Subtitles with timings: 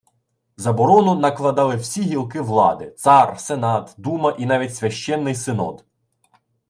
[0.57, 5.85] Заборону накладали всі гілки влади: цар, сенат, дума і навіть священний синод